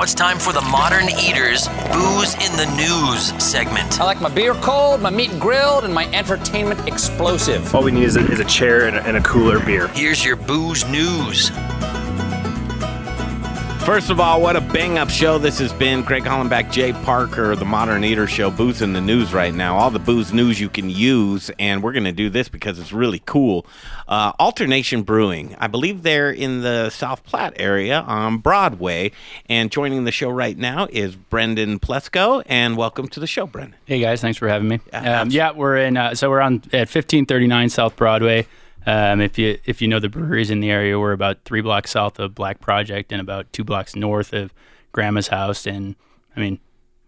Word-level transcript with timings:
Now 0.00 0.04
it's 0.04 0.14
time 0.14 0.38
for 0.38 0.54
the 0.54 0.62
Modern 0.62 1.10
Eaters 1.10 1.68
Booze 1.92 2.32
in 2.36 2.56
the 2.56 2.64
News 2.74 3.34
segment. 3.44 4.00
I 4.00 4.04
like 4.04 4.18
my 4.22 4.30
beer 4.30 4.54
cold, 4.54 5.02
my 5.02 5.10
meat 5.10 5.38
grilled, 5.38 5.84
and 5.84 5.92
my 5.92 6.06
entertainment 6.14 6.88
explosive. 6.88 7.74
All 7.74 7.82
we 7.82 7.90
need 7.92 8.04
is 8.04 8.16
a, 8.16 8.26
is 8.32 8.40
a 8.40 8.46
chair 8.46 8.86
and 8.86 8.96
a, 8.96 9.02
and 9.02 9.18
a 9.18 9.22
cooler 9.22 9.60
beer. 9.60 9.88
Here's 9.88 10.24
your 10.24 10.36
booze 10.36 10.86
news. 10.86 11.50
First 13.90 14.10
of 14.10 14.20
all, 14.20 14.40
what 14.40 14.54
a 14.54 14.60
bang 14.60 14.98
up 14.98 15.10
show 15.10 15.36
this 15.36 15.58
has 15.58 15.72
been. 15.72 16.04
Craig 16.04 16.22
Hollenbach, 16.22 16.70
Jay 16.70 16.92
Parker, 16.92 17.56
the 17.56 17.64
Modern 17.64 18.04
Eater 18.04 18.28
Show, 18.28 18.48
booze 18.48 18.82
in 18.82 18.92
the 18.92 19.00
news 19.00 19.34
right 19.34 19.52
now. 19.52 19.76
All 19.76 19.90
the 19.90 19.98
booze 19.98 20.32
news 20.32 20.60
you 20.60 20.68
can 20.68 20.88
use, 20.88 21.50
and 21.58 21.82
we're 21.82 21.90
going 21.92 22.04
to 22.04 22.12
do 22.12 22.30
this 22.30 22.48
because 22.48 22.78
it's 22.78 22.92
really 22.92 23.20
cool. 23.26 23.66
Uh, 24.06 24.30
Alternation 24.38 25.02
Brewing, 25.02 25.56
I 25.58 25.66
believe 25.66 26.04
they're 26.04 26.30
in 26.30 26.60
the 26.60 26.90
South 26.90 27.24
Platte 27.24 27.54
area 27.56 27.98
on 28.02 28.38
Broadway. 28.38 29.10
And 29.46 29.72
joining 29.72 30.04
the 30.04 30.12
show 30.12 30.30
right 30.30 30.56
now 30.56 30.86
is 30.92 31.16
Brendan 31.16 31.80
Pleskow, 31.80 32.44
and 32.46 32.76
welcome 32.76 33.08
to 33.08 33.18
the 33.18 33.26
show, 33.26 33.48
Brendan. 33.48 33.74
Hey 33.86 33.98
guys, 33.98 34.20
thanks 34.20 34.38
for 34.38 34.46
having 34.46 34.68
me. 34.68 34.78
Yeah, 34.92 35.22
Um, 35.22 35.30
yeah, 35.30 35.50
we're 35.50 35.78
in. 35.78 35.96
Uh, 35.96 36.14
so 36.14 36.30
we're 36.30 36.42
on 36.42 36.62
at 36.72 36.86
1539 36.86 37.70
South 37.70 37.96
Broadway. 37.96 38.46
Um, 38.86 39.20
if 39.20 39.38
you 39.38 39.58
if 39.64 39.82
you 39.82 39.88
know 39.88 40.00
the 40.00 40.08
breweries 40.08 40.50
in 40.50 40.60
the 40.60 40.70
area, 40.70 40.98
we're 40.98 41.12
about 41.12 41.44
three 41.44 41.60
blocks 41.60 41.90
south 41.90 42.18
of 42.18 42.34
Black 42.34 42.60
Project 42.60 43.12
and 43.12 43.20
about 43.20 43.52
two 43.52 43.64
blocks 43.64 43.94
north 43.94 44.32
of 44.32 44.52
Grandma's 44.92 45.28
house. 45.28 45.66
And 45.66 45.96
I 46.36 46.40
mean, 46.40 46.58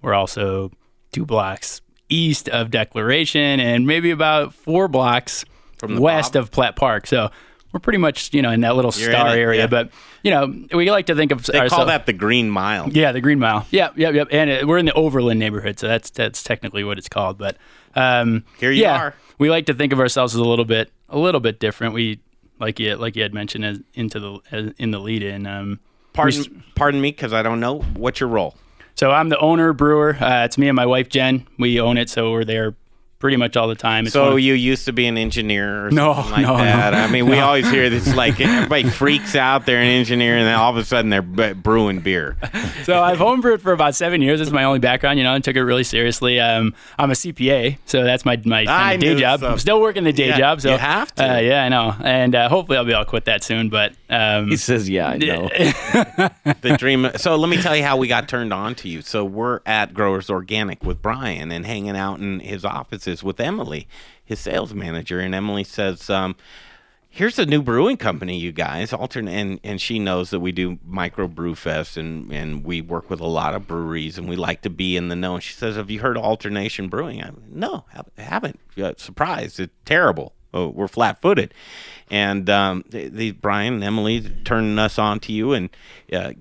we're 0.02 0.14
also 0.14 0.70
two 1.12 1.24
blocks 1.24 1.80
east 2.08 2.48
of 2.48 2.70
Declaration 2.70 3.58
and 3.60 3.86
maybe 3.86 4.10
about 4.10 4.52
four 4.52 4.86
blocks 4.86 5.44
From 5.78 5.94
the 5.94 6.00
west 6.00 6.34
Bob? 6.34 6.42
of 6.42 6.50
Platt 6.50 6.76
Park. 6.76 7.06
So 7.06 7.30
we're 7.72 7.80
pretty 7.80 7.98
much 7.98 8.32
you 8.34 8.42
know 8.42 8.50
in 8.50 8.60
that 8.60 8.76
little 8.76 8.92
You're 8.94 9.10
star 9.12 9.36
it, 9.36 9.40
area. 9.40 9.60
yeah. 9.62 9.66
But 9.66 9.90
you 10.22 10.30
know, 10.30 10.54
we 10.76 10.90
like 10.90 11.06
to 11.06 11.14
think 11.14 11.32
of 11.32 11.44
They 11.44 11.52
call 11.54 11.62
ourselves- 11.62 11.86
that 11.88 12.06
the 12.06 12.12
Green 12.12 12.48
Mile. 12.50 12.88
yeah, 12.90 13.12
the 13.12 13.20
Green 13.20 13.38
Mile. 13.38 13.66
Yep, 13.70 13.98
yep, 13.98 14.14
yep. 14.14 14.28
And 14.30 14.50
uh, 14.50 14.66
we're 14.66 14.78
in 14.78 14.86
the 14.86 14.92
Overland 14.94 15.40
neighborhood, 15.40 15.78
so 15.78 15.88
that's 15.88 16.10
that's 16.10 16.42
technically 16.42 16.84
what 16.84 16.98
it's 16.98 17.08
called. 17.08 17.38
But 17.38 17.56
um, 17.94 18.44
Here 18.58 18.70
you 18.70 18.82
yeah, 18.82 18.96
are. 18.98 19.14
We 19.38 19.50
like 19.50 19.66
to 19.66 19.74
think 19.74 19.92
of 19.92 20.00
ourselves 20.00 20.34
as 20.34 20.40
a 20.40 20.44
little 20.44 20.64
bit 20.64 20.92
a 21.08 21.18
little 21.18 21.40
bit 21.40 21.58
different. 21.60 21.94
We 21.94 22.20
like 22.60 22.78
you 22.78 22.96
like 22.96 23.16
you 23.16 23.22
had 23.22 23.34
mentioned 23.34 23.64
as, 23.64 23.80
into 23.94 24.20
the 24.20 24.38
as, 24.50 24.72
in 24.78 24.90
the 24.90 25.00
lead 25.00 25.22
in. 25.22 25.46
Um, 25.46 25.80
Pardon, 26.12 26.62
pardon 26.74 27.00
me, 27.00 27.10
because 27.10 27.32
I 27.32 27.42
don't 27.42 27.58
know. 27.58 27.78
What's 27.80 28.20
your 28.20 28.28
role? 28.28 28.54
so 28.94 29.10
I'm 29.10 29.30
the 29.30 29.38
owner 29.38 29.72
brewer. 29.72 30.14
Uh, 30.20 30.44
it's 30.44 30.58
me 30.58 30.68
and 30.68 30.76
my 30.76 30.84
wife 30.84 31.08
Jen. 31.08 31.46
We 31.58 31.80
own 31.80 31.96
it, 31.96 32.10
so 32.10 32.30
we're 32.32 32.44
there 32.44 32.74
pretty 33.22 33.36
much 33.38 33.56
all 33.56 33.68
the 33.68 33.74
time. 33.76 34.04
It's 34.04 34.12
So 34.12 34.32
of- 34.32 34.40
you 34.40 34.52
used 34.54 34.84
to 34.86 34.92
be 34.92 35.06
an 35.06 35.16
engineer 35.16 35.86
or 35.86 35.90
No, 35.92 36.12
something 36.12 36.32
like 36.32 36.42
no, 36.42 36.56
no. 36.58 36.64
that. 36.64 36.92
I 36.92 37.06
mean, 37.06 37.26
we 37.26 37.38
always 37.38 37.70
hear 37.70 37.88
this 37.88 38.14
like 38.16 38.40
everybody 38.40 38.82
freaks 38.90 39.36
out 39.36 39.64
they're 39.64 39.80
an 39.80 39.86
engineer 39.86 40.36
and 40.36 40.44
then 40.46 40.56
all 40.56 40.70
of 40.72 40.76
a 40.76 40.84
sudden 40.84 41.08
they're 41.10 41.22
b- 41.22 41.52
brewing 41.52 42.00
beer. 42.00 42.36
so 42.82 43.00
I've 43.00 43.18
homebrewed 43.18 43.60
for 43.60 43.72
about 43.72 43.94
seven 43.94 44.20
years. 44.22 44.40
It's 44.40 44.50
my 44.50 44.64
only 44.64 44.80
background, 44.80 45.18
you 45.18 45.24
know, 45.24 45.34
and 45.34 45.42
took 45.44 45.54
it 45.54 45.62
really 45.62 45.84
seriously. 45.84 46.40
Um, 46.40 46.74
I'm 46.98 47.10
a 47.12 47.14
CPA, 47.14 47.78
so 47.86 48.02
that's 48.02 48.24
my 48.24 48.36
my 48.44 48.64
kinda 48.66 48.98
day 48.98 49.14
knew 49.14 49.20
job. 49.20 49.38
so. 49.40 49.48
I'm 49.50 49.58
still 49.60 49.80
working 49.80 50.02
the 50.02 50.12
day 50.12 50.28
Yeah, 50.28 50.38
job, 50.38 50.60
so 50.60 50.72
you 50.72 50.78
have 50.78 51.14
to. 51.14 51.36
Uh, 51.36 51.38
yeah, 51.38 51.62
I 51.64 51.68
know, 51.68 51.94
and 52.02 52.34
uh, 52.34 52.48
hopefully 52.48 52.76
I'll 52.76 52.84
be 52.84 52.90
able 52.92 53.04
to 53.04 53.08
quit 53.08 53.26
that 53.26 53.44
soon. 53.44 53.68
But 53.68 53.92
um, 54.10 54.48
He 54.48 54.56
says, 54.56 54.88
"Yeah, 54.90 55.06
I 55.10 55.16
know." 55.18 55.48
The 56.62 56.76
dream. 56.78 57.08
So 57.16 57.36
let 57.36 57.48
me 57.48 57.56
tell 57.56 57.76
you 57.76 57.82
how 57.84 57.96
we 57.96 58.08
got 58.08 58.28
turned 58.28 58.52
on 58.52 58.74
to 58.76 58.88
you. 58.88 59.02
So 59.02 59.24
we're 59.24 59.60
at 59.66 59.94
Growers 59.94 60.28
Organic 60.30 60.82
with 60.84 61.00
Brian 61.02 61.50
and 61.52 61.64
hanging 61.66 61.96
out 61.96 62.18
in 62.20 62.40
his 62.40 62.64
offices 62.64 63.11
with 63.20 63.40
Emily, 63.40 63.88
his 64.24 64.38
sales 64.38 64.72
manager, 64.72 65.18
and 65.18 65.34
Emily 65.34 65.64
says. 65.64 66.08
Um, 66.08 66.36
Here's 67.14 67.38
a 67.38 67.44
new 67.44 67.60
brewing 67.60 67.98
company, 67.98 68.38
you 68.38 68.52
guys. 68.52 68.90
Alternate, 68.90 69.32
and, 69.32 69.60
and 69.62 69.78
she 69.82 69.98
knows 69.98 70.30
that 70.30 70.40
we 70.40 70.50
do 70.50 70.78
micro 70.82 71.28
brew 71.28 71.54
fest, 71.54 71.98
and, 71.98 72.32
and 72.32 72.64
we 72.64 72.80
work 72.80 73.10
with 73.10 73.20
a 73.20 73.26
lot 73.26 73.54
of 73.54 73.66
breweries, 73.66 74.16
and 74.16 74.30
we 74.30 74.34
like 74.34 74.62
to 74.62 74.70
be 74.70 74.96
in 74.96 75.08
the 75.08 75.14
know. 75.14 75.34
And 75.34 75.42
she 75.42 75.52
says, 75.52 75.76
"Have 75.76 75.90
you 75.90 76.00
heard 76.00 76.16
Alternation 76.16 76.88
Brewing?" 76.88 77.22
I'm 77.22 77.42
no, 77.50 77.84
have- 77.90 78.08
haven't. 78.16 78.58
Uh, 78.82 78.94
surprised. 78.96 79.60
It's 79.60 79.74
terrible. 79.84 80.32
Oh, 80.54 80.68
we're 80.68 80.88
flat 80.88 81.20
footed, 81.20 81.52
and 82.10 82.48
um, 82.48 82.82
the, 82.88 83.08
the 83.08 83.32
Brian 83.32 83.74
and 83.74 83.84
Emily 83.84 84.22
turning 84.44 84.78
us 84.78 84.98
on 84.98 85.20
to 85.20 85.34
you, 85.34 85.52
and 85.52 85.68
uh, 86.14 86.32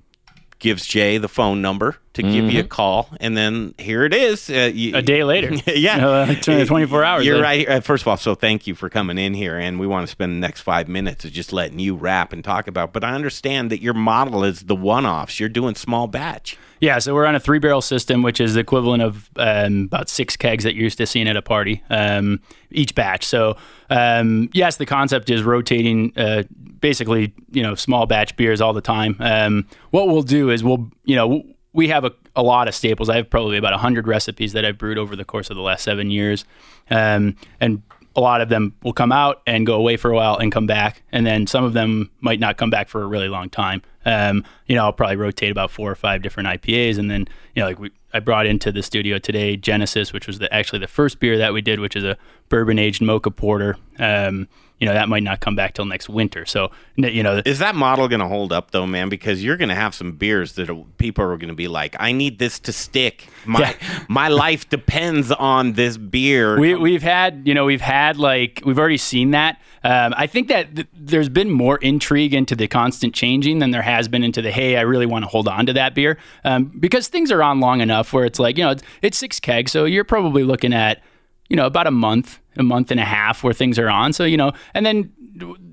gives 0.59 0.87
Jay 0.87 1.17
the 1.17 1.27
phone 1.27 1.61
number 1.61 1.97
to 2.13 2.23
give 2.23 2.51
you 2.51 2.59
a 2.59 2.63
call, 2.63 3.07
and 3.19 3.37
then 3.37 3.73
here 3.77 4.03
it 4.03 4.13
is. 4.13 4.49
Uh, 4.49 4.69
you, 4.73 4.95
a 4.95 5.01
day 5.01 5.23
later, 5.23 5.53
yeah, 5.75 6.05
Uh, 6.05 6.35
24 6.35 7.03
hours 7.03 7.25
You're 7.25 7.35
later. 7.35 7.43
right. 7.43 7.69
Uh, 7.69 7.79
first 7.81 8.03
of 8.03 8.07
all, 8.09 8.17
so 8.17 8.35
thank 8.35 8.67
you 8.67 8.75
for 8.75 8.89
coming 8.89 9.17
in 9.17 9.33
here, 9.33 9.57
and 9.57 9.79
we 9.79 9.87
want 9.87 10.05
to 10.05 10.11
spend 10.11 10.31
the 10.33 10.39
next 10.45 10.61
five 10.61 10.87
minutes 10.89 11.23
of 11.23 11.31
just 11.31 11.53
letting 11.53 11.79
you 11.79 11.95
rap 11.95 12.33
and 12.33 12.43
talk 12.43 12.67
about. 12.67 12.91
But 12.91 13.03
I 13.05 13.13
understand 13.13 13.71
that 13.71 13.81
your 13.81 13.93
model 13.93 14.43
is 14.43 14.61
the 14.63 14.75
one-offs. 14.75 15.39
You're 15.39 15.47
doing 15.49 15.75
small 15.75 16.07
batch. 16.07 16.57
Yeah, 16.81 16.97
so 16.99 17.13
we're 17.13 17.27
on 17.27 17.35
a 17.35 17.39
three 17.39 17.59
barrel 17.59 17.81
system, 17.81 18.23
which 18.23 18.41
is 18.41 18.55
the 18.55 18.59
equivalent 18.59 19.03
of 19.03 19.29
um, 19.37 19.83
about 19.85 20.09
six 20.09 20.35
kegs 20.35 20.63
that 20.63 20.73
you're 20.73 20.83
used 20.85 20.97
to 20.97 21.05
seeing 21.05 21.27
at 21.27 21.37
a 21.37 21.41
party 21.41 21.83
um, 21.91 22.41
each 22.71 22.95
batch. 22.95 23.23
So, 23.25 23.55
um, 23.91 24.49
yes, 24.51 24.77
the 24.77 24.85
concept 24.87 25.29
is 25.29 25.43
rotating 25.43 26.11
uh, 26.17 26.43
basically, 26.79 27.33
you 27.51 27.61
know, 27.61 27.75
small 27.75 28.07
batch 28.07 28.35
beers 28.35 28.61
all 28.61 28.73
the 28.73 28.81
time. 28.81 29.15
Um, 29.19 29.67
what 29.91 30.07
we'll 30.07 30.23
do 30.23 30.49
is 30.49 30.63
we'll, 30.63 30.89
you 31.05 31.15
know, 31.15 31.43
we 31.73 31.87
have 31.87 32.05
a, 32.05 32.11
a 32.35 32.43
lot 32.43 32.67
of 32.67 32.75
staples. 32.75 33.09
I 33.09 33.15
have 33.15 33.29
probably 33.29 33.57
about 33.57 33.73
100 33.73 34.07
recipes 34.07 34.53
that 34.53 34.65
I've 34.65 34.77
brewed 34.77 34.97
over 34.97 35.15
the 35.15 35.25
course 35.25 35.49
of 35.49 35.55
the 35.55 35.61
last 35.61 35.83
seven 35.83 36.11
years. 36.11 36.45
Um, 36.89 37.35
and 37.59 37.81
a 38.15 38.21
lot 38.21 38.41
of 38.41 38.49
them 38.49 38.75
will 38.83 38.93
come 38.93 39.11
out 39.11 39.41
and 39.47 39.65
go 39.65 39.75
away 39.75 39.97
for 39.97 40.11
a 40.11 40.15
while 40.15 40.37
and 40.37 40.51
come 40.51 40.67
back, 40.67 41.03
and 41.11 41.25
then 41.25 41.47
some 41.47 41.63
of 41.63 41.73
them 41.73 42.09
might 42.19 42.39
not 42.39 42.57
come 42.57 42.69
back 42.69 42.89
for 42.89 43.01
a 43.03 43.07
really 43.07 43.29
long 43.29 43.49
time. 43.49 43.81
Um, 44.05 44.43
you 44.65 44.75
know, 44.75 44.83
I'll 44.83 44.93
probably 44.93 45.15
rotate 45.15 45.51
about 45.51 45.71
four 45.71 45.89
or 45.89 45.95
five 45.95 46.21
different 46.21 46.49
IPAs, 46.49 46.97
and 46.97 47.09
then 47.09 47.27
you 47.55 47.61
know, 47.61 47.67
like 47.67 47.79
we, 47.79 47.91
I 48.13 48.19
brought 48.19 48.45
into 48.45 48.71
the 48.71 48.83
studio 48.83 49.17
today 49.17 49.55
Genesis, 49.55 50.11
which 50.11 50.27
was 50.27 50.39
the, 50.39 50.53
actually 50.53 50.79
the 50.79 50.87
first 50.87 51.19
beer 51.19 51.37
that 51.37 51.53
we 51.53 51.61
did, 51.61 51.79
which 51.79 51.95
is 51.95 52.03
a 52.03 52.17
bourbon 52.49 52.79
aged 52.79 53.01
mocha 53.01 53.31
porter. 53.31 53.77
Um, 53.97 54.49
you 54.81 54.87
know, 54.87 54.93
that 54.93 55.07
might 55.07 55.21
not 55.21 55.39
come 55.41 55.55
back 55.55 55.75
till 55.75 55.85
next 55.85 56.09
winter. 56.09 56.43
So, 56.43 56.71
you 56.95 57.21
know, 57.21 57.43
Is 57.45 57.59
that 57.59 57.75
model 57.75 58.07
going 58.07 58.19
to 58.19 58.27
hold 58.27 58.51
up 58.51 58.71
though, 58.71 58.87
man? 58.87 59.09
Because 59.09 59.43
you're 59.43 59.55
going 59.55 59.69
to 59.69 59.75
have 59.75 59.93
some 59.93 60.13
beers 60.13 60.53
that 60.53 60.97
people 60.97 61.23
are 61.23 61.37
going 61.37 61.49
to 61.49 61.55
be 61.55 61.67
like, 61.67 61.95
"I 61.99 62.11
need 62.11 62.39
this 62.39 62.59
to 62.61 62.73
stick. 62.73 63.27
My 63.45 63.59
Yeah. 63.59 64.03
my 64.09 64.27
life 64.27 64.67
depends 64.69 65.31
on 65.31 65.73
this 65.73 65.97
beer." 65.97 66.59
We, 66.59 66.73
we've 66.73 67.03
had, 67.03 67.43
you 67.45 67.53
know, 67.53 67.63
we've 67.63 67.79
had 67.79 68.17
like, 68.17 68.63
we've 68.65 68.79
already 68.79 68.97
seen 68.97 69.31
that. 69.31 69.61
Um, 69.83 70.15
I 70.17 70.25
think 70.25 70.47
that 70.47 70.75
th- 70.75 70.87
there's 70.93 71.29
been 71.29 71.51
more 71.51 71.77
intrigue 71.77 72.33
into 72.33 72.55
the 72.55 72.67
constant 72.67 73.13
changing 73.13 73.59
than 73.59 73.69
there 73.69 73.81
has 73.83 74.07
been 74.07 74.23
into 74.23 74.41
the, 74.41 74.51
hey, 74.51 74.77
I 74.77 74.81
really 74.81 75.05
want 75.05 75.25
to 75.25 75.29
hold 75.29 75.47
on 75.47 75.67
to 75.67 75.73
that 75.73 75.93
beer. 75.93 76.17
Um, 76.43 76.65
because 76.79 77.07
things 77.07 77.31
are 77.31 77.43
on 77.43 77.59
long 77.59 77.81
enough 77.81 78.13
where 78.13 78.25
it's 78.25 78.39
like, 78.39 78.57
you 78.57 78.63
know, 78.63 78.71
it's, 78.71 78.83
it's 79.03 79.17
six 79.17 79.39
kegs. 79.39 79.71
So 79.71 79.85
you're 79.85 80.03
probably 80.03 80.43
looking 80.43 80.73
at, 80.73 81.01
you 81.49 81.55
know, 81.55 81.65
about 81.65 81.85
a 81.87 81.91
month, 81.91 82.39
a 82.57 82.63
month 82.63 82.91
and 82.91 82.99
a 82.99 83.05
half 83.05 83.43
where 83.43 83.53
things 83.53 83.79
are 83.79 83.89
on. 83.89 84.13
So, 84.13 84.23
you 84.23 84.37
know, 84.37 84.51
and 84.73 84.85
then 84.85 85.11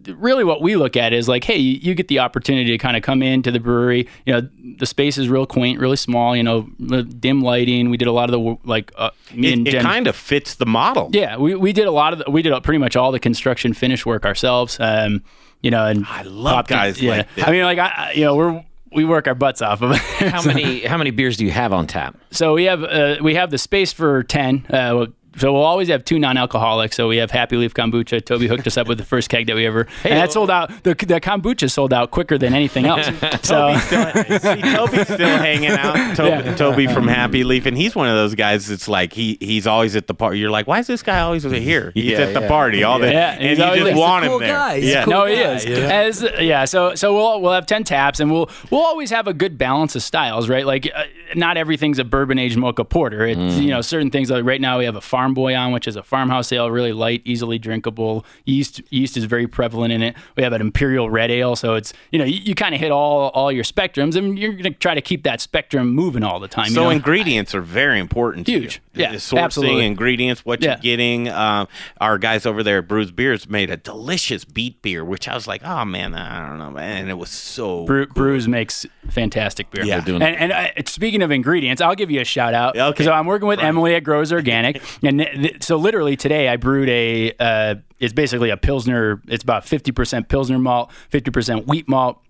really 0.07 0.45
what 0.45 0.63
we 0.63 0.77
look 0.77 0.97
at 0.97 1.13
is 1.13 1.29
like, 1.29 1.45
hey, 1.45 1.57
you, 1.57 1.79
you 1.83 1.95
get 1.95 2.09
the 2.09 2.21
opportunity 2.21 2.71
to 2.71 2.79
kind 2.79 2.97
of 2.97 3.03
come 3.03 3.23
into 3.23 3.51
the 3.51 3.61
brewery. 3.61 4.07
You 4.25 4.33
know, 4.35 4.49
the 4.79 4.87
space 4.87 5.19
is 5.19 5.29
real 5.29 5.45
quaint, 5.47 5.81
really 5.81 5.97
small, 5.97 6.37
you 6.37 6.43
know, 6.43 6.63
dim 7.03 7.43
lighting. 7.43 7.91
We 7.91 7.97
did 7.97 8.09
a 8.09 8.13
lot 8.13 8.33
of 8.33 8.41
the, 8.41 8.57
like, 8.65 8.93
uh, 8.97 9.11
me 9.35 9.49
it, 9.49 9.53
and 9.59 9.69
it 9.69 9.73
Jen- 9.73 9.83
kind 9.83 10.07
of 10.07 10.17
fits 10.17 10.55
the 10.55 10.67
model. 10.67 11.11
yeah, 11.13 11.37
we, 11.37 11.55
we 11.55 11.73
did 11.73 11.87
a 11.87 11.91
lot 11.91 12.13
of 12.13 12.21
the, 12.21 12.31
we 12.31 12.43
did 12.43 12.63
pretty 12.63 12.79
much 12.79 12.97
all 12.97 13.11
the 13.13 13.21
construction 13.21 13.75
finish 13.75 14.07
work 14.07 14.25
ourselves. 14.25 14.79
Um, 14.81 15.23
you 15.61 15.71
know, 15.73 15.85
and 15.87 16.07
I 16.07 16.23
love 16.23 16.55
popped 16.55 16.71
in- 16.71 16.77
guys 16.77 17.03
yeah. 17.03 17.11
like 17.17 17.35
this. 17.35 17.45
I 17.45 17.51
mean, 17.51 17.65
like 17.65 17.79
I, 17.79 17.89
I- 17.97 18.13
you 18.13 18.25
know, 18.25 18.37
we're 18.37 18.65
we 18.91 19.05
work 19.05 19.27
our 19.29 19.35
butts 19.35 19.61
off 19.61 19.83
of 19.83 19.91
it. 19.91 19.99
How 19.99 20.43
many 20.47 20.81
how 20.81 20.97
many 20.97 21.11
beers 21.11 21.37
do 21.37 21.45
you 21.45 21.51
have 21.51 21.73
on 21.75 21.87
tap? 21.87 22.17
so 22.31 22.55
we 22.55 22.65
have 22.65 22.83
uh, 22.85 23.17
we 23.21 23.35
have 23.35 23.51
the 23.51 23.59
space 23.59 23.93
for 23.93 24.23
ten. 24.23 24.65
Uh, 24.71 25.07
so 25.39 25.53
we'll 25.53 25.63
always 25.63 25.89
have 25.89 26.05
two 26.05 26.19
non-alcoholic. 26.19 26.93
So 26.93 27.09
we 27.09 27.17
have 27.19 27.31
Happy 27.31 27.57
Leaf 27.57 27.75
kombucha. 27.75 28.25
Toby 28.25 28.47
hooked 28.49 28.67
us 28.67 28.77
up 28.77 28.87
with 28.89 28.99
the 28.99 29.05
first 29.05 29.29
keg 29.29 29.47
that 29.47 29.57
we 29.57 29.67
ever, 29.67 29.87
and 30.05 30.15
that 30.15 30.33
sold 30.33 30.51
out. 30.51 30.69
The, 30.85 30.95
the 30.95 31.21
kombucha 31.21 31.71
sold 31.71 31.93
out 31.93 32.11
quicker 32.11 32.39
than 32.39 32.55
anything 32.55 32.87
else. 32.87 33.07
so 33.43 33.73
Toby's 33.75 33.83
still, 33.85 34.13
see, 34.41 34.63
Toby's 34.63 35.03
still 35.09 35.39
hanging 35.39 35.71
out. 35.71 36.17
Toby, 36.17 36.29
Yeah. 36.31 36.55
Toby 36.55 36.87
from 36.87 37.09
Happy 37.09 37.45
Leaf, 37.45 37.67
and 37.67 37.77
he's 37.77 37.95
one 37.95 38.09
of 38.09 38.15
those 38.15 38.35
guys 38.35 38.67
that's 38.67 38.89
like 38.89 39.13
he 39.13 39.37
he's 39.41 39.67
always 39.67 39.97
at 39.97 40.07
the 40.07 40.15
party. 40.15 40.39
You're 40.39 40.51
like, 40.51 40.67
why 40.67 40.79
is 40.81 40.87
this 40.87 41.03
guy 41.03 41.21
always 41.21 41.45
here? 41.45 41.93
He's 41.95 42.05
Yeah, 42.13 42.19
at 42.21 42.35
the 42.35 42.41
yeah. 42.43 42.49
party 42.49 42.83
all 42.85 42.99
the 42.99 43.13
Yeah, 43.13 43.33
and 43.33 43.43
he's 43.43 43.59
you 43.59 43.65
just 43.65 43.79
he's 43.87 43.97
a 43.97 43.99
want 43.99 44.25
cool 44.25 44.35
him 44.37 44.41
there. 44.41 44.53
guy. 44.57 44.75
A 44.75 44.79
yeah. 44.81 45.05
cool 45.05 45.13
no, 45.13 45.27
he 45.27 45.37
guy, 45.37 45.55
is. 45.55 45.65
yeah. 45.67 45.77
As 45.79 46.27
yeah, 46.41 46.65
so 46.65 46.95
so 46.95 47.15
we'll 47.15 47.41
we'll 47.41 47.53
have 47.53 47.67
ten 47.67 47.85
taps, 47.85 48.21
and 48.21 48.31
we'll 48.31 48.49
we'll 48.71 48.85
always 48.85 49.11
have 49.11 49.27
a 49.27 49.35
good 49.35 49.59
balance 49.59 49.95
of 49.97 50.03
styles, 50.03 50.49
right? 50.49 50.67
Like 50.67 50.91
uh, 50.95 51.05
not 51.35 51.57
everything's 51.57 51.99
a 51.99 52.05
bourbon 52.05 52.39
aged 52.39 52.57
mocha 52.57 52.85
porter. 52.85 53.27
It's 53.27 53.39
Mm. 53.39 53.63
you 53.63 53.69
know 53.71 53.81
certain 53.81 54.11
things. 54.11 54.31
Like 54.31 54.45
right 54.45 54.61
now 54.61 54.79
we 54.79 54.85
have 54.85 54.97
a 54.97 55.01
Farm 55.01 55.35
Boy 55.35 55.55
on, 55.55 55.73
which 55.73 55.87
is 55.89 55.97
a 55.97 56.03
farmhouse 56.03 56.53
ale, 56.53 56.71
really 56.71 56.93
light, 56.93 57.23
easily 57.25 57.59
drinkable. 57.59 58.25
Yeast 58.45 58.81
yeast 58.91 59.17
is 59.17 59.25
very 59.25 59.47
prevalent 59.47 59.93
in 59.93 60.03
it. 60.03 60.15
We 60.37 60.43
have 60.43 60.53
an 60.53 60.61
Imperial 60.61 61.11
Red 61.11 61.31
Ale, 61.31 61.57
so 61.57 61.75
it's 61.75 61.93
you 62.13 62.19
know 62.19 62.25
you, 62.25 62.41
you 62.43 62.55
kind 62.55 62.75
of 62.75 62.81
hit 62.81 62.91
all 62.91 63.29
all 63.31 63.51
your 63.53 63.65
spectrums, 63.65 64.17
and 64.17 64.39
you're 64.39 64.53
gonna 64.53 64.71
try 64.71 64.95
to 64.95 65.01
keep 65.03 65.23
that 65.25 65.41
spectrum 65.41 65.91
moving 65.91 66.23
all 66.23 66.41
the 66.41 66.49
time. 66.49 66.67
you 66.69 66.75
So 66.75 66.85
know? 66.85 66.91
ingredients 66.91 67.55
are 67.55 67.61
very 67.61 67.99
important. 68.01 68.47
to 68.47 68.53
Huge. 68.53 68.81
you. 68.95 69.03
Yeah, 69.03 69.13
The 69.13 69.19
sourcing 69.19 69.43
absolutely. 69.43 69.87
ingredients, 69.87 70.45
what 70.45 70.61
Yeah. 70.63 70.71
you're 70.71 70.77
getting. 70.97 71.29
Um, 71.29 71.69
our 72.01 72.19
guys 72.19 72.47
over 72.47 72.63
there 72.63 72.79
at 72.79 72.89
Bruz 72.89 73.15
Beers 73.15 73.49
made 73.49 73.71
a 73.71 73.77
delicious 73.77 74.45
beet 74.45 74.83
beer, 74.83 75.05
which 75.05 75.29
I 75.29 75.35
was 75.35 75.47
like, 75.47 75.63
oh 75.65 75.85
man, 75.85 76.15
I 76.15 76.49
don't 76.49 76.59
know, 76.59 76.71
man, 76.71 77.03
and 77.03 77.11
it 77.11 77.19
was 77.19 77.31
so 77.31 77.85
Brew, 77.85 78.07
Bruz 78.07 78.49
makes 78.49 78.87
fantastic 79.09 79.71
beer. 79.71 79.85
Yeah. 79.85 80.01
doing- 80.01 80.23
and 80.23 80.37
and 80.37 80.53
uh, 80.53 80.67
speaking 80.87 81.18
of 81.23 81.31
ingredients, 81.31 81.83
I'll 81.83 81.95
give 81.95 82.11
you 82.11 82.21
a 82.21 82.25
shout 82.25 82.55
out. 82.55 82.77
Okay. 82.77 83.05
So 83.05 83.13
I'm 83.13 83.27
working 83.27 83.49
with 83.49 83.61
Emily 83.61 83.95
at 83.95 84.05
Growers 84.05 84.33
Organic, 84.33 84.83
and 85.03 85.19
th- 85.21 85.63
so 85.63 85.77
literally 85.77 86.17
today 86.17 86.49
I 86.49 86.57
brewed 86.57 86.89
a. 86.89 87.33
Uh, 87.39 87.75
it's 87.99 88.13
basically 88.13 88.51
a 88.51 88.57
pilsner. 88.57 89.21
It's 89.27 89.43
about 89.43 89.65
50% 89.65 90.29
pilsner 90.29 90.59
malt, 90.59 90.91
50% 91.11 91.67
wheat 91.67 91.89
malt, 91.89 92.23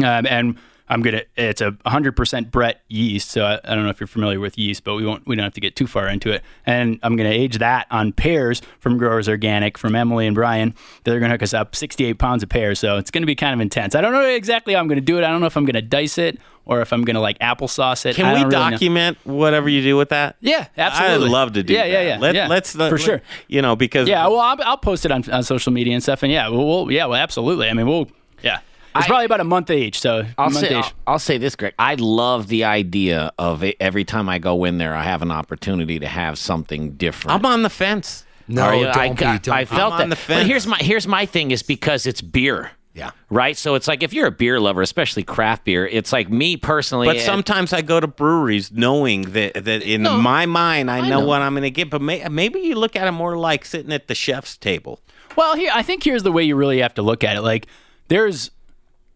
um, 0.00 0.26
and 0.26 0.58
I'm 0.88 1.02
gonna. 1.02 1.22
It's 1.36 1.60
a 1.60 1.72
100% 1.72 2.50
Brett 2.50 2.82
yeast. 2.88 3.30
So 3.30 3.44
I, 3.44 3.60
I 3.64 3.74
don't 3.74 3.84
know 3.84 3.90
if 3.90 3.98
you're 3.98 4.06
familiar 4.06 4.38
with 4.38 4.56
yeast, 4.56 4.84
but 4.84 4.94
we 4.94 5.04
won't. 5.04 5.26
We 5.26 5.34
don't 5.34 5.42
have 5.42 5.54
to 5.54 5.60
get 5.60 5.74
too 5.74 5.86
far 5.86 6.08
into 6.08 6.30
it. 6.30 6.42
And 6.64 7.00
I'm 7.02 7.16
gonna 7.16 7.30
age 7.30 7.58
that 7.58 7.86
on 7.90 8.12
pears 8.12 8.62
from 8.78 8.96
Growers 8.96 9.28
Organic 9.28 9.78
from 9.78 9.96
Emily 9.96 10.26
and 10.26 10.34
Brian. 10.34 10.74
They're 11.04 11.18
gonna 11.18 11.34
hook 11.34 11.42
us 11.42 11.54
up 11.54 11.74
68 11.74 12.18
pounds 12.18 12.42
of 12.42 12.48
pears. 12.48 12.78
So 12.78 12.98
it's 12.98 13.10
gonna 13.10 13.26
be 13.26 13.34
kind 13.34 13.52
of 13.52 13.60
intense. 13.60 13.94
I 13.94 14.00
don't 14.00 14.12
know 14.12 14.24
exactly 14.24 14.74
how 14.74 14.80
I'm 14.80 14.88
gonna 14.88 15.00
do 15.00 15.18
it. 15.18 15.24
I 15.24 15.28
don't 15.28 15.40
know 15.40 15.46
if 15.46 15.56
I'm 15.56 15.64
gonna 15.64 15.82
dice 15.82 16.18
it 16.18 16.38
or 16.66 16.80
if 16.82 16.92
I'm 16.92 17.02
gonna 17.02 17.20
like 17.20 17.38
applesauce 17.38 18.04
it. 18.04 18.10
I 18.10 18.12
Can 18.12 18.26
we 18.26 18.40
don't 18.40 18.48
really 18.50 18.64
know. 18.64 18.70
document 18.72 19.18
whatever 19.24 19.68
you 19.68 19.82
do 19.82 19.96
with 19.96 20.10
that? 20.10 20.36
Yeah, 20.40 20.66
absolutely. 20.76 21.26
I'd 21.28 21.32
love 21.32 21.52
to 21.54 21.62
do 21.62 21.72
Yeah, 21.72 21.82
that. 21.84 21.90
yeah, 21.90 22.00
yeah, 22.02 22.18
Let, 22.18 22.34
yeah. 22.34 22.48
Let's 22.48 22.74
let, 22.74 22.90
For 22.90 22.98
sure. 22.98 23.22
You 23.48 23.62
know, 23.62 23.74
because 23.76 24.08
Yeah, 24.08 24.26
well, 24.26 24.40
I'll, 24.40 24.56
I'll 24.62 24.76
post 24.76 25.04
it 25.06 25.12
on, 25.12 25.28
on 25.30 25.42
social 25.44 25.72
media 25.72 25.94
and 25.94 26.02
stuff, 26.02 26.22
and 26.22 26.30
yeah, 26.30 26.48
we'll, 26.48 26.66
we'll 26.66 26.92
yeah, 26.92 27.06
well, 27.06 27.18
absolutely. 27.20 27.68
I 27.68 27.72
mean, 27.72 27.86
we'll 27.86 28.08
yeah, 28.42 28.58
it's 28.94 29.04
I- 29.04 29.06
probably 29.06 29.24
about 29.26 29.40
a 29.40 29.44
month 29.44 29.70
age, 29.70 29.98
so 30.00 30.18
a 30.20 30.26
I'll 30.36 30.50
month 30.50 30.66
say, 30.66 30.76
age. 30.76 30.84
I'll, 30.84 30.92
I'll 31.14 31.18
say 31.18 31.38
this, 31.38 31.54
Greg. 31.56 31.74
I 31.78 31.94
love 31.94 32.48
the 32.48 32.64
idea 32.64 33.32
of 33.38 33.62
it, 33.64 33.76
every 33.80 34.04
time 34.04 34.28
I 34.28 34.38
go 34.38 34.64
in 34.64 34.78
there, 34.78 34.94
I 34.94 35.02
have 35.04 35.22
an 35.22 35.30
opportunity 35.30 35.98
to 36.00 36.06
have 36.06 36.36
something 36.38 36.92
different. 36.92 37.34
I'm 37.38 37.46
on 37.46 37.62
the 37.62 37.70
fence. 37.70 38.24
No, 38.48 38.70
you- 38.72 38.84
don't 38.84 38.96
I, 38.96 39.08
be. 39.12 39.24
I- 39.24 39.38
Don't 39.38 39.54
I 39.54 39.60
be. 39.64 39.66
felt 39.66 39.92
I'm 39.94 39.98
that. 39.98 40.02
on 40.04 40.10
the 40.10 40.16
But 40.16 40.20
fence. 40.20 40.46
here's 40.48 40.66
my 40.66 40.78
here's 40.78 41.06
my 41.06 41.26
thing 41.26 41.50
is 41.52 41.62
because 41.62 42.06
it's 42.06 42.20
beer. 42.20 42.70
Yeah. 42.96 43.10
Right. 43.28 43.56
So 43.58 43.74
it's 43.74 43.86
like 43.86 44.02
if 44.02 44.14
you're 44.14 44.26
a 44.26 44.30
beer 44.32 44.58
lover, 44.58 44.80
especially 44.80 45.22
craft 45.22 45.64
beer, 45.66 45.86
it's 45.86 46.12
like 46.14 46.30
me 46.30 46.56
personally. 46.56 47.06
But 47.06 47.16
and- 47.16 47.24
sometimes 47.26 47.74
I 47.74 47.82
go 47.82 48.00
to 48.00 48.06
breweries 48.06 48.72
knowing 48.72 49.22
that 49.32 49.52
that 49.66 49.82
in 49.82 50.02
No, 50.02 50.16
my 50.16 50.46
mind 50.46 50.90
I, 50.90 50.98
I 50.98 51.00
know, 51.02 51.20
know. 51.20 51.26
what 51.26 51.42
I'm 51.42 51.52
going 51.52 51.64
to 51.64 51.70
get. 51.70 51.90
But 51.90 52.00
may, 52.00 52.26
maybe 52.28 52.60
you 52.60 52.74
look 52.74 52.96
at 52.96 53.06
it 53.06 53.12
more 53.12 53.36
like 53.36 53.66
sitting 53.66 53.92
at 53.92 54.08
the 54.08 54.14
chef's 54.14 54.56
table. 54.56 55.00
Well, 55.36 55.54
here 55.56 55.70
I 55.74 55.82
think 55.82 56.04
here's 56.04 56.22
the 56.22 56.32
way 56.32 56.42
you 56.44 56.56
really 56.56 56.78
have 56.80 56.94
to 56.94 57.02
look 57.02 57.22
at 57.22 57.36
it. 57.36 57.42
Like, 57.42 57.66
there's 58.08 58.50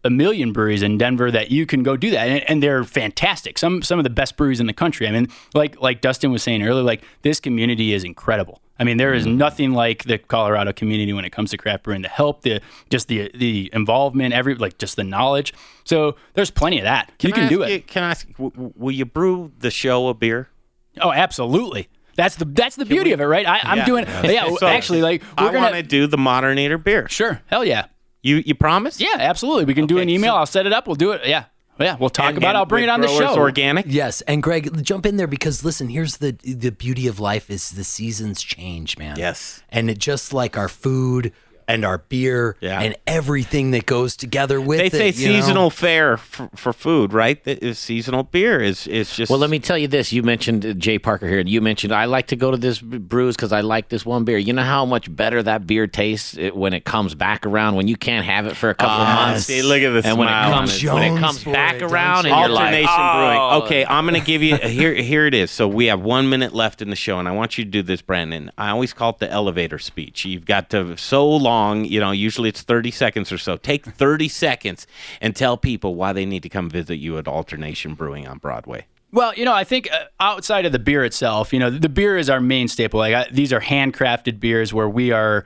a 0.03 0.09
million 0.11 0.51
breweries 0.53 0.83
in 0.83 0.97
Denver 0.99 1.31
that 1.31 1.49
you 1.51 1.65
can 1.65 1.81
go 1.83 1.95
do 1.97 2.11
that, 2.11 2.27
and, 2.27 2.47
and 2.49 2.61
they're 2.63 2.83
fantastic. 2.83 3.57
Some 3.57 3.81
some 3.81 3.99
of 3.99 4.03
the 4.03 4.09
best 4.11 4.37
breweries 4.37 4.59
in 4.59 4.67
the 4.67 4.73
country. 4.73 5.07
I 5.07 5.11
mean, 5.11 5.27
like 5.55 5.81
like 5.81 6.01
Dustin 6.01 6.31
was 6.31 6.43
saying 6.43 6.61
earlier, 6.61 6.83
like 6.83 7.01
this 7.23 7.39
community 7.39 7.93
is 7.93 8.03
incredible. 8.03 8.61
I 8.81 8.83
mean, 8.83 8.97
there 8.97 9.13
is 9.13 9.27
mm-hmm. 9.27 9.37
nothing 9.37 9.71
like 9.73 10.05
the 10.05 10.17
Colorado 10.17 10.73
community 10.73 11.13
when 11.13 11.23
it 11.23 11.29
comes 11.29 11.51
to 11.51 11.57
craft 11.57 11.83
brewing. 11.83 12.01
The 12.01 12.07
help, 12.07 12.41
the 12.41 12.61
just 12.89 13.07
the 13.09 13.29
the 13.35 13.69
involvement, 13.73 14.33
every 14.33 14.55
like 14.55 14.79
just 14.79 14.95
the 14.95 15.03
knowledge. 15.03 15.53
So 15.83 16.15
there's 16.33 16.49
plenty 16.49 16.79
of 16.79 16.85
that. 16.85 17.11
Can 17.19 17.29
you 17.29 17.35
I 17.35 17.39
can 17.41 17.49
do 17.49 17.61
it. 17.61 17.69
you- 17.71 17.81
can 17.81 18.01
I 18.01 18.09
ask? 18.09 18.27
w- 18.39 18.73
Will 18.75 18.91
you 18.91 19.05
brew 19.05 19.51
the 19.59 19.69
show 19.69 20.07
a 20.07 20.15
beer? 20.15 20.49
Oh, 20.99 21.11
absolutely. 21.11 21.89
That's 22.15 22.37
the 22.37 22.45
that's 22.45 22.75
the 22.75 22.85
beauty 22.85 23.11
of 23.11 23.21
it, 23.21 23.25
right? 23.25 23.47
I, 23.47 23.59
I'm 23.61 23.77
Yeah. 23.77 23.85
doing 23.85 24.05
yeah. 24.23 24.49
So, 24.55 24.65
actually, 24.65 25.03
like 25.03 25.21
we're 25.37 25.49
I 25.49 25.55
want 25.55 25.75
to 25.75 25.83
do 25.83 26.07
the 26.07 26.17
Modern 26.17 26.57
Eater 26.57 26.79
beer. 26.79 27.07
sure, 27.07 27.39
hell 27.45 27.63
yeah, 27.63 27.85
You 28.23 28.37
you 28.37 28.55
promise? 28.55 28.99
yeah, 28.99 29.15
absolutely. 29.19 29.65
We 29.65 29.75
can 29.75 29.85
do 29.85 29.99
an 29.99 30.09
email. 30.09 30.33
so- 30.33 30.37
I'll 30.37 30.45
set 30.47 30.65
it 30.65 30.73
up. 30.73 30.87
We'll 30.87 30.95
do 30.95 31.11
it. 31.11 31.21
Yeah, 31.27 31.43
yeah. 31.81 31.97
We'll 31.99 32.09
talk 32.09 32.29
And- 32.29 32.37
about. 32.39 32.55
it. 32.55 32.57
I'll 32.57 32.65
bring 32.65 32.83
it 32.83 32.89
on 32.89 33.01
the 33.01 33.07
show. 33.07 33.35
Organic. 33.37 33.85
Yes, 33.87 34.21
and 34.21 34.41
Greg, 34.43 34.83
jump 34.83 35.05
in 35.05 35.17
there 35.17 35.27
because 35.27 35.63
listen, 35.63 35.89
here's 35.89 36.17
the 36.17 36.31
the 36.43 36.71
beauty 36.71 37.07
of 37.07 37.19
life 37.19 37.49
is 37.49 37.71
the 37.71 37.83
seasons 37.83 38.41
change, 38.41 38.97
man. 38.97 39.17
Yes. 39.17 39.61
and 39.69 39.89
it 39.89 39.97
just 39.99 40.33
like 40.33 40.57
our 40.57 40.67
food 40.69 41.31
and 41.73 41.85
our 41.85 41.97
beer 41.99 42.55
Yeah. 42.59 42.81
and 42.81 42.95
everything 43.07 43.71
that 43.71 43.85
goes 43.85 44.15
together 44.15 44.59
with 44.59 44.79
They 44.79 44.87
it. 44.87 44.91
They 44.91 45.11
say 45.11 45.21
you 45.23 45.29
know? 45.33 45.39
seasonal 45.39 45.69
fare 45.69 46.17
for, 46.17 46.49
for 46.55 46.73
food, 46.73 47.13
right? 47.13 47.43
That 47.43 47.63
is 47.63 47.79
seasonal 47.79 48.23
beer 48.23 48.59
is 48.59 48.87
is 48.87 49.15
just. 49.15 49.29
Well, 49.29 49.39
let 49.39 49.49
me 49.49 49.59
tell 49.59 49.77
you 49.77 49.87
this. 49.87 50.11
You 50.11 50.23
mentioned 50.23 50.65
uh, 50.65 50.73
Jay 50.73 50.99
Parker 50.99 51.27
here. 51.27 51.39
And 51.39 51.49
you 51.49 51.61
mentioned 51.61 51.93
I 51.93 52.05
like 52.05 52.27
to 52.27 52.35
go 52.35 52.51
to 52.51 52.57
this 52.57 52.79
b- 52.81 52.97
brews 52.97 53.35
because 53.35 53.51
I 53.53 53.61
like 53.61 53.89
this 53.89 54.05
one 54.05 54.23
beer. 54.25 54.37
You 54.37 54.53
know 54.53 54.63
how 54.63 54.85
much 54.85 55.13
better 55.13 55.41
that 55.43 55.65
beer 55.67 55.87
tastes 55.87 56.37
when 56.53 56.73
it 56.73 56.85
comes 56.85 57.15
back 57.15 57.45
around 57.45 57.75
when 57.75 57.87
you 57.87 57.95
can't 57.95 58.25
have 58.25 58.45
it 58.47 58.55
for 58.57 58.69
a 58.69 58.75
couple 58.75 59.01
of 59.01 59.07
months. 59.07 59.45
See, 59.45 59.61
look 59.61 59.81
at 59.81 59.91
the 60.01 60.07
and 60.07 60.17
when 60.17 60.27
it 60.27 60.31
comes 60.31 60.79
his 60.79 60.91
when 60.91 61.03
it 61.03 61.19
comes 61.19 61.43
back 61.43 61.75
it, 61.75 61.83
around 61.83 62.25
you? 62.25 62.31
and 62.31 62.39
you're 62.39 62.49
like, 62.49 62.65
Alternation 62.65 62.95
oh. 62.97 63.59
Brewing. 63.59 63.63
Okay, 63.63 63.85
I'm 63.85 64.05
going 64.05 64.19
to 64.19 64.25
give 64.25 64.41
you 64.43 64.55
here. 64.79 64.93
Here 64.93 65.25
it 65.25 65.33
is. 65.33 65.51
So 65.51 65.67
we 65.67 65.85
have 65.85 66.01
one 66.01 66.29
minute 66.29 66.53
left 66.53 66.81
in 66.81 66.89
the 66.89 66.95
show, 66.95 67.19
and 67.19 67.27
I 67.27 67.31
want 67.31 67.57
you 67.57 67.63
to 67.63 67.69
do 67.69 67.81
this, 67.81 68.01
Brandon. 68.01 68.51
I 68.57 68.69
always 68.69 68.93
call 68.93 69.11
it 69.11 69.19
the 69.19 69.29
elevator 69.29 69.79
speech. 69.79 70.25
You've 70.25 70.45
got 70.45 70.69
to 70.71 70.97
so 70.97 71.29
long. 71.29 71.60
You 71.69 71.99
know, 71.99 72.11
usually 72.11 72.49
it's 72.49 72.61
30 72.61 72.91
seconds 72.91 73.31
or 73.31 73.37
so. 73.37 73.57
Take 73.57 73.85
30 73.85 74.27
seconds 74.27 74.87
and 75.19 75.35
tell 75.35 75.57
people 75.57 75.95
why 75.95 76.13
they 76.13 76.25
need 76.25 76.43
to 76.43 76.49
come 76.49 76.69
visit 76.69 76.97
you 76.97 77.17
at 77.17 77.27
Alternation 77.27 77.93
Brewing 77.93 78.27
on 78.27 78.37
Broadway. 78.37 78.85
Well, 79.13 79.33
you 79.33 79.43
know, 79.43 79.53
I 79.53 79.63
think 79.63 79.91
uh, 79.91 80.05
outside 80.19 80.65
of 80.65 80.71
the 80.71 80.79
beer 80.79 81.03
itself, 81.03 81.51
you 81.51 81.59
know, 81.59 81.69
the 81.69 81.89
beer 81.89 82.17
is 82.17 82.29
our 82.29 82.39
main 82.39 82.67
staple. 82.67 82.99
Like 82.99 83.13
I, 83.13 83.27
these 83.31 83.51
are 83.51 83.59
handcrafted 83.59 84.39
beers 84.39 84.73
where 84.73 84.87
we 84.87 85.11
are, 85.11 85.45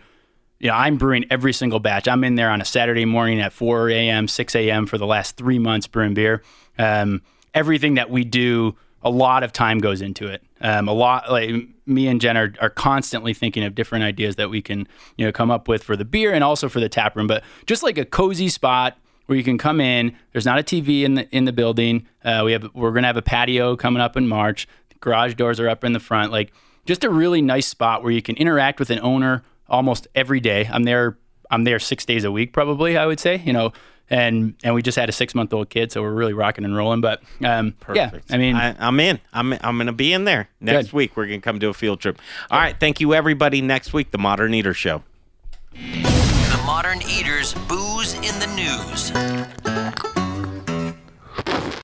you 0.59 0.67
know, 0.67 0.75
I'm 0.75 0.97
brewing 0.97 1.25
every 1.31 1.51
single 1.51 1.79
batch. 1.79 2.07
I'm 2.07 2.23
in 2.23 2.35
there 2.35 2.51
on 2.51 2.61
a 2.61 2.65
Saturday 2.65 3.05
morning 3.05 3.41
at 3.41 3.53
4 3.53 3.89
a.m., 3.89 4.27
6 4.27 4.55
a.m. 4.55 4.85
for 4.85 4.97
the 4.97 5.07
last 5.07 5.35
three 5.35 5.57
months 5.57 5.87
brewing 5.87 6.13
beer. 6.13 6.43
Um, 6.77 7.23
everything 7.55 7.95
that 7.95 8.09
we 8.11 8.23
do, 8.23 8.75
a 9.05 9.09
lot 9.09 9.43
of 9.43 9.53
time 9.53 9.77
goes 9.77 10.01
into 10.01 10.27
it. 10.27 10.43
Um, 10.61 10.87
a 10.87 10.93
lot, 10.93 11.31
like 11.31 11.51
me 11.85 12.07
and 12.07 12.19
Jen 12.19 12.35
are, 12.35 12.53
are 12.59 12.71
constantly 12.71 13.33
thinking 13.33 13.63
of 13.63 13.75
different 13.75 14.03
ideas 14.03 14.35
that 14.35 14.49
we 14.49 14.61
can, 14.61 14.87
you 15.15 15.25
know, 15.25 15.31
come 15.31 15.51
up 15.51 15.67
with 15.67 15.83
for 15.83 15.95
the 15.95 16.03
beer 16.03 16.33
and 16.33 16.43
also 16.43 16.67
for 16.67 16.79
the 16.79 16.89
tap 16.89 17.15
room. 17.15 17.27
But 17.27 17.43
just 17.67 17.83
like 17.83 17.99
a 17.99 18.05
cozy 18.05 18.49
spot 18.49 18.97
where 19.27 19.37
you 19.37 19.43
can 19.43 19.57
come 19.57 19.79
in. 19.79 20.15
There's 20.31 20.45
not 20.45 20.59
a 20.59 20.63
TV 20.63 21.03
in 21.03 21.15
the 21.15 21.29
in 21.35 21.45
the 21.45 21.53
building. 21.53 22.07
Uh, 22.23 22.41
we 22.45 22.51
have 22.51 22.69
we're 22.73 22.91
gonna 22.91 23.07
have 23.07 23.17
a 23.17 23.21
patio 23.21 23.75
coming 23.75 24.01
up 24.01 24.17
in 24.17 24.27
March. 24.27 24.67
garage 24.99 25.35
doors 25.35 25.59
are 25.59 25.69
up 25.69 25.83
in 25.83 25.93
the 25.93 25.99
front. 25.99 26.31
Like 26.31 26.51
just 26.85 27.03
a 27.03 27.09
really 27.09 27.41
nice 27.41 27.67
spot 27.67 28.03
where 28.03 28.11
you 28.11 28.21
can 28.21 28.35
interact 28.37 28.79
with 28.79 28.89
an 28.89 28.99
owner 28.99 29.43
almost 29.67 30.07
every 30.15 30.39
day. 30.39 30.69
I'm 30.71 30.83
there. 30.83 31.17
I'm 31.51 31.63
there 31.63 31.79
six 31.79 32.05
days 32.05 32.23
a 32.23 32.31
week, 32.31 32.53
probably. 32.53 32.97
I 32.97 33.05
would 33.05 33.19
say. 33.19 33.41
You 33.43 33.53
know. 33.53 33.73
And 34.09 34.53
and 34.63 34.75
we 34.75 34.83
just 34.83 34.97
had 34.97 35.09
a 35.09 35.11
six 35.11 35.33
month 35.33 35.51
old 35.51 35.69
kid, 35.69 35.91
so 35.91 36.01
we're 36.01 36.13
really 36.13 36.33
rocking 36.33 36.63
and 36.63 36.75
rolling. 36.75 37.01
But 37.01 37.23
um, 37.43 37.73
yeah, 37.93 38.11
I 38.29 38.37
mean, 38.37 38.55
I, 38.55 38.75
I'm 38.77 38.99
in. 38.99 39.19
I'm 39.33 39.53
I'm 39.53 39.77
going 39.77 39.87
to 39.87 39.93
be 39.93 40.13
in 40.13 40.25
there 40.25 40.47
next 40.59 40.87
Good. 40.87 40.93
week. 40.93 41.17
We're 41.17 41.25
going 41.25 41.41
to 41.41 41.43
come 41.43 41.57
do 41.57 41.69
a 41.69 41.73
field 41.73 42.01
trip. 42.01 42.19
All 42.51 42.59
right. 42.59 42.79
Thank 42.79 42.99
you, 42.99 43.15
everybody. 43.15 43.61
Next 43.61 43.93
week, 43.93 44.11
the 44.11 44.19
Modern 44.19 44.53
Eater 44.53 44.75
Show. 44.75 45.01
The 45.73 46.61
Modern 46.65 47.01
Eaters 47.01 47.55
Booze 47.67 48.13
in 48.13 48.21
the 48.21 48.29
News. 48.33 48.34